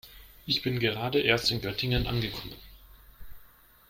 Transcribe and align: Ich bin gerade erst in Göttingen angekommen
Ich 0.47 0.63
bin 0.63 0.79
gerade 0.79 1.19
erst 1.19 1.51
in 1.51 1.61
Göttingen 1.61 2.07
angekommen 2.07 2.55